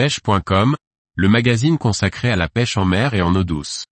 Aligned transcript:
pêche.com, 0.00 0.76
le 1.14 1.28
magazine 1.28 1.76
consacré 1.76 2.30
à 2.30 2.36
la 2.36 2.48
pêche 2.48 2.78
en 2.78 2.86
mer 2.86 3.12
et 3.12 3.20
en 3.20 3.34
eau 3.34 3.44
douce. 3.44 3.84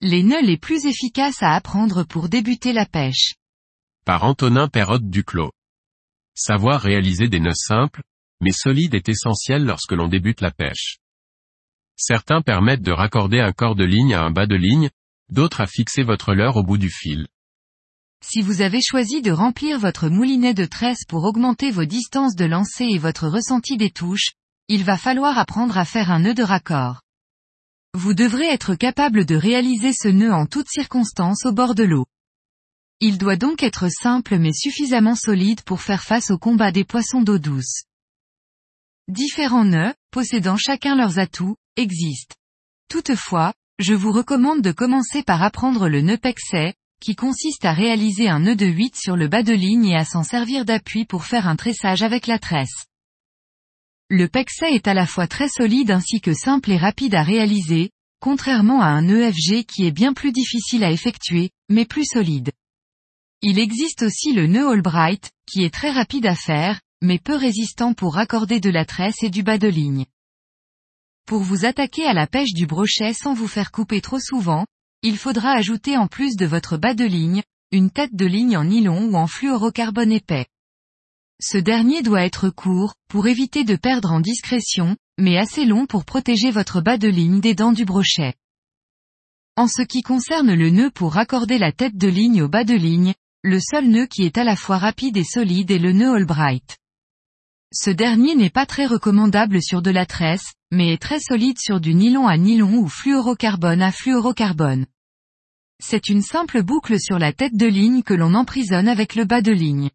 Les 0.00 0.22
nœuds 0.22 0.40
les 0.40 0.56
plus 0.56 0.86
efficaces 0.86 1.42
à 1.42 1.52
apprendre 1.54 2.04
pour 2.04 2.30
débuter 2.30 2.72
la 2.72 2.86
pêche. 2.86 3.34
Par 4.06 4.24
Antonin 4.24 4.68
Perrotte 4.68 5.10
Duclos. 5.10 5.52
Savoir 6.34 6.80
réaliser 6.80 7.28
des 7.28 7.40
nœuds 7.40 7.52
simples, 7.52 8.00
mais 8.40 8.52
solides 8.52 8.94
est 8.94 9.10
essentiel 9.10 9.66
lorsque 9.66 9.92
l'on 9.92 10.08
débute 10.08 10.40
la 10.40 10.50
pêche. 10.50 10.96
Certains 12.00 12.42
permettent 12.42 12.82
de 12.82 12.92
raccorder 12.92 13.40
un 13.40 13.52
corps 13.52 13.74
de 13.74 13.84
ligne 13.84 14.14
à 14.14 14.22
un 14.22 14.30
bas 14.30 14.46
de 14.46 14.54
ligne, 14.54 14.88
d'autres 15.30 15.60
à 15.60 15.66
fixer 15.66 16.04
votre 16.04 16.32
leurre 16.32 16.56
au 16.56 16.62
bout 16.62 16.78
du 16.78 16.90
fil. 16.90 17.26
Si 18.24 18.40
vous 18.40 18.62
avez 18.62 18.80
choisi 18.80 19.20
de 19.20 19.32
remplir 19.32 19.80
votre 19.80 20.08
moulinet 20.08 20.54
de 20.54 20.64
tresse 20.64 21.04
pour 21.08 21.24
augmenter 21.24 21.72
vos 21.72 21.84
distances 21.84 22.36
de 22.36 22.44
lancer 22.44 22.84
et 22.84 22.98
votre 22.98 23.26
ressenti 23.26 23.76
des 23.76 23.90
touches, 23.90 24.30
il 24.68 24.84
va 24.84 24.96
falloir 24.96 25.38
apprendre 25.38 25.76
à 25.76 25.84
faire 25.84 26.12
un 26.12 26.20
nœud 26.20 26.34
de 26.34 26.42
raccord. 26.44 27.02
Vous 27.94 28.14
devrez 28.14 28.46
être 28.46 28.76
capable 28.76 29.24
de 29.24 29.34
réaliser 29.34 29.92
ce 29.92 30.08
nœud 30.08 30.32
en 30.32 30.46
toutes 30.46 30.68
circonstances 30.68 31.46
au 31.46 31.52
bord 31.52 31.74
de 31.74 31.82
l'eau. 31.84 32.06
Il 33.00 33.18
doit 33.18 33.36
donc 33.36 33.64
être 33.64 33.88
simple 33.88 34.38
mais 34.38 34.52
suffisamment 34.52 35.16
solide 35.16 35.62
pour 35.62 35.80
faire 35.80 36.04
face 36.04 36.30
au 36.30 36.38
combat 36.38 36.70
des 36.70 36.84
poissons 36.84 37.22
d'eau 37.22 37.38
douce. 37.38 37.82
Différents 39.08 39.64
nœuds, 39.64 39.94
possédant 40.10 40.56
chacun 40.56 40.96
leurs 40.96 41.18
atouts, 41.18 41.56
existent. 41.76 42.36
Toutefois, 42.88 43.52
je 43.78 43.94
vous 43.94 44.12
recommande 44.12 44.62
de 44.62 44.72
commencer 44.72 45.22
par 45.22 45.42
apprendre 45.42 45.88
le 45.88 46.00
nœud 46.00 46.18
pexet, 46.18 46.74
qui 47.00 47.14
consiste 47.14 47.64
à 47.64 47.72
réaliser 47.72 48.28
un 48.28 48.40
nœud 48.40 48.56
de 48.56 48.66
8 48.66 48.96
sur 48.96 49.16
le 49.16 49.28
bas 49.28 49.42
de 49.42 49.52
ligne 49.52 49.86
et 49.86 49.96
à 49.96 50.04
s'en 50.04 50.24
servir 50.24 50.64
d'appui 50.64 51.04
pour 51.04 51.24
faire 51.24 51.46
un 51.46 51.56
tressage 51.56 52.02
avec 52.02 52.26
la 52.26 52.38
tresse. 52.38 52.86
Le 54.10 54.26
pexet 54.26 54.74
est 54.74 54.88
à 54.88 54.94
la 54.94 55.06
fois 55.06 55.26
très 55.26 55.48
solide 55.48 55.90
ainsi 55.90 56.20
que 56.20 56.32
simple 56.32 56.72
et 56.72 56.78
rapide 56.78 57.14
à 57.14 57.22
réaliser, 57.22 57.90
contrairement 58.20 58.80
à 58.80 58.86
un 58.86 59.02
nœud 59.02 59.30
FG 59.30 59.64
qui 59.64 59.86
est 59.86 59.92
bien 59.92 60.12
plus 60.12 60.32
difficile 60.32 60.82
à 60.82 60.90
effectuer, 60.90 61.50
mais 61.68 61.84
plus 61.84 62.06
solide. 62.06 62.50
Il 63.42 63.58
existe 63.58 64.02
aussi 64.02 64.32
le 64.32 64.46
nœud 64.46 64.68
Albright, 64.68 65.30
qui 65.46 65.62
est 65.62 65.72
très 65.72 65.92
rapide 65.92 66.26
à 66.26 66.34
faire, 66.34 66.80
mais 67.02 67.18
peu 67.18 67.34
résistant 67.36 67.94
pour 67.94 68.14
raccorder 68.14 68.60
de 68.60 68.70
la 68.70 68.84
tresse 68.84 69.22
et 69.22 69.30
du 69.30 69.42
bas 69.42 69.58
de 69.58 69.68
ligne. 69.68 70.06
Pour 71.26 71.42
vous 71.42 71.64
attaquer 71.64 72.06
à 72.06 72.14
la 72.14 72.26
pêche 72.26 72.54
du 72.54 72.66
brochet 72.66 73.12
sans 73.12 73.34
vous 73.34 73.48
faire 73.48 73.70
couper 73.70 74.00
trop 74.00 74.18
souvent, 74.18 74.64
il 75.02 75.16
faudra 75.16 75.52
ajouter 75.52 75.96
en 75.96 76.08
plus 76.08 76.36
de 76.36 76.46
votre 76.46 76.76
bas 76.76 76.94
de 76.94 77.04
ligne, 77.04 77.42
une 77.70 77.90
tête 77.90 78.14
de 78.14 78.26
ligne 78.26 78.56
en 78.56 78.64
nylon 78.64 79.10
ou 79.10 79.14
en 79.16 79.26
fluorocarbone 79.26 80.12
épais. 80.12 80.46
Ce 81.40 81.58
dernier 81.58 82.02
doit 82.02 82.24
être 82.24 82.50
court, 82.50 82.94
pour 83.08 83.28
éviter 83.28 83.62
de 83.62 83.76
perdre 83.76 84.10
en 84.10 84.20
discrétion, 84.20 84.96
mais 85.18 85.38
assez 85.38 85.66
long 85.66 85.86
pour 85.86 86.04
protéger 86.04 86.50
votre 86.50 86.80
bas 86.80 86.98
de 86.98 87.08
ligne 87.08 87.40
des 87.40 87.54
dents 87.54 87.72
du 87.72 87.84
brochet. 87.84 88.34
En 89.56 89.68
ce 89.68 89.82
qui 89.82 90.02
concerne 90.02 90.54
le 90.54 90.70
nœud 90.70 90.90
pour 90.90 91.12
raccorder 91.12 91.58
la 91.58 91.72
tête 91.72 91.96
de 91.96 92.08
ligne 92.08 92.42
au 92.42 92.48
bas 92.48 92.64
de 92.64 92.74
ligne, 92.74 93.14
le 93.42 93.60
seul 93.60 93.88
nœud 93.88 94.06
qui 94.06 94.22
est 94.22 94.38
à 94.38 94.44
la 94.44 94.56
fois 94.56 94.78
rapide 94.78 95.16
et 95.16 95.24
solide 95.24 95.70
est 95.70 95.78
le 95.78 95.92
nœud 95.92 96.14
Albright. 96.14 96.76
Ce 97.72 97.90
dernier 97.90 98.34
n'est 98.34 98.48
pas 98.48 98.64
très 98.64 98.86
recommandable 98.86 99.62
sur 99.62 99.82
de 99.82 99.90
la 99.90 100.06
tresse, 100.06 100.54
mais 100.70 100.94
est 100.94 101.02
très 101.02 101.20
solide 101.20 101.58
sur 101.58 101.80
du 101.80 101.94
nylon 101.94 102.26
à 102.26 102.38
nylon 102.38 102.78
ou 102.78 102.88
fluorocarbone 102.88 103.82
à 103.82 103.92
fluorocarbone. 103.92 104.86
C'est 105.78 106.08
une 106.08 106.22
simple 106.22 106.62
boucle 106.62 106.98
sur 106.98 107.18
la 107.18 107.32
tête 107.32 107.54
de 107.54 107.66
ligne 107.66 108.02
que 108.02 108.14
l'on 108.14 108.34
emprisonne 108.34 108.88
avec 108.88 109.14
le 109.14 109.26
bas 109.26 109.42
de 109.42 109.52
ligne. 109.52 109.90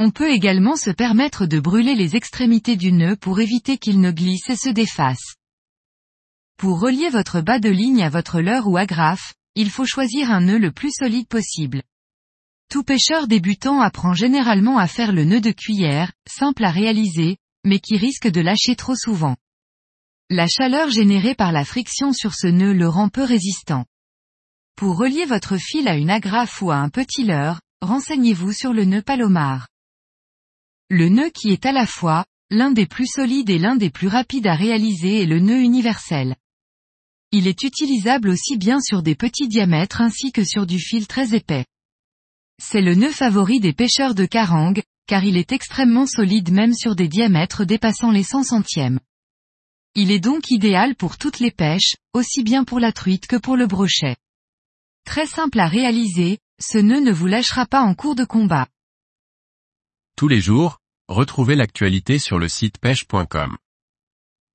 On 0.00 0.10
peut 0.10 0.30
également 0.30 0.74
se 0.74 0.90
permettre 0.90 1.46
de 1.46 1.60
brûler 1.60 1.94
les 1.94 2.16
extrémités 2.16 2.76
du 2.76 2.90
nœud 2.90 3.14
pour 3.14 3.38
éviter 3.38 3.78
qu'il 3.78 4.00
ne 4.00 4.10
glisse 4.10 4.50
et 4.50 4.56
se 4.56 4.68
défasse. 4.68 5.36
Pour 6.58 6.80
relier 6.80 7.10
votre 7.10 7.40
bas 7.40 7.60
de 7.60 7.70
ligne 7.70 8.02
à 8.02 8.10
votre 8.10 8.40
leurre 8.40 8.66
ou 8.66 8.76
agrafe, 8.76 9.34
il 9.54 9.70
faut 9.70 9.86
choisir 9.86 10.32
un 10.32 10.40
nœud 10.40 10.58
le 10.58 10.72
plus 10.72 10.90
solide 10.90 11.28
possible. 11.28 11.82
Tout 12.72 12.84
pêcheur 12.84 13.26
débutant 13.28 13.82
apprend 13.82 14.14
généralement 14.14 14.78
à 14.78 14.86
faire 14.86 15.12
le 15.12 15.24
nœud 15.24 15.42
de 15.42 15.50
cuillère, 15.50 16.10
simple 16.26 16.64
à 16.64 16.70
réaliser, 16.70 17.36
mais 17.64 17.78
qui 17.78 17.98
risque 17.98 18.28
de 18.28 18.40
lâcher 18.40 18.76
trop 18.76 18.94
souvent. 18.94 19.36
La 20.30 20.46
chaleur 20.48 20.88
générée 20.88 21.34
par 21.34 21.52
la 21.52 21.66
friction 21.66 22.14
sur 22.14 22.32
ce 22.34 22.46
nœud 22.46 22.72
le 22.72 22.88
rend 22.88 23.10
peu 23.10 23.24
résistant. 23.24 23.84
Pour 24.74 24.96
relier 24.96 25.26
votre 25.26 25.58
fil 25.58 25.86
à 25.86 25.96
une 25.96 26.08
agrafe 26.08 26.62
ou 26.62 26.70
à 26.70 26.76
un 26.76 26.88
petit 26.88 27.24
leurre, 27.24 27.60
renseignez-vous 27.82 28.54
sur 28.54 28.72
le 28.72 28.86
nœud 28.86 29.02
palomar. 29.02 29.68
Le 30.88 31.10
nœud 31.10 31.28
qui 31.28 31.52
est 31.52 31.66
à 31.66 31.72
la 31.72 31.84
fois, 31.84 32.24
l'un 32.48 32.70
des 32.70 32.86
plus 32.86 33.06
solides 33.06 33.50
et 33.50 33.58
l'un 33.58 33.76
des 33.76 33.90
plus 33.90 34.08
rapides 34.08 34.46
à 34.46 34.54
réaliser 34.54 35.20
est 35.20 35.26
le 35.26 35.40
nœud 35.40 35.60
universel. 35.60 36.36
Il 37.32 37.48
est 37.48 37.64
utilisable 37.64 38.30
aussi 38.30 38.56
bien 38.56 38.80
sur 38.80 39.02
des 39.02 39.14
petits 39.14 39.48
diamètres 39.48 40.00
ainsi 40.00 40.32
que 40.32 40.42
sur 40.42 40.64
du 40.64 40.78
fil 40.78 41.06
très 41.06 41.34
épais. 41.34 41.66
C'est 42.64 42.80
le 42.80 42.94
nœud 42.94 43.10
favori 43.10 43.58
des 43.58 43.72
pêcheurs 43.72 44.14
de 44.14 44.24
carangue, 44.24 44.82
car 45.08 45.24
il 45.24 45.36
est 45.36 45.50
extrêmement 45.50 46.06
solide 46.06 46.52
même 46.52 46.72
sur 46.72 46.94
des 46.94 47.08
diamètres 47.08 47.64
dépassant 47.64 48.12
les 48.12 48.22
100 48.22 48.44
centièmes. 48.44 49.00
Il 49.96 50.12
est 50.12 50.20
donc 50.20 50.52
idéal 50.52 50.94
pour 50.94 51.18
toutes 51.18 51.40
les 51.40 51.50
pêches, 51.50 51.96
aussi 52.14 52.44
bien 52.44 52.62
pour 52.62 52.78
la 52.78 52.92
truite 52.92 53.26
que 53.26 53.34
pour 53.34 53.56
le 53.56 53.66
brochet. 53.66 54.16
Très 55.04 55.26
simple 55.26 55.58
à 55.58 55.66
réaliser, 55.66 56.38
ce 56.60 56.78
nœud 56.78 57.00
ne 57.00 57.10
vous 57.12 57.26
lâchera 57.26 57.66
pas 57.66 57.82
en 57.82 57.96
cours 57.96 58.14
de 58.14 58.24
combat. 58.24 58.68
Tous 60.16 60.28
les 60.28 60.40
jours, 60.40 60.78
retrouvez 61.08 61.56
l'actualité 61.56 62.20
sur 62.20 62.38
le 62.38 62.48
site 62.48 62.78
pêche.com. 62.78 63.56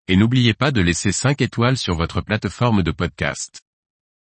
Et 0.08 0.16
n'oubliez 0.16 0.54
pas 0.54 0.72
de 0.72 0.80
laisser 0.80 1.12
5 1.12 1.42
étoiles 1.42 1.78
sur 1.78 1.96
votre 1.96 2.22
plateforme 2.22 2.84
de 2.84 2.92
podcast. 2.92 3.60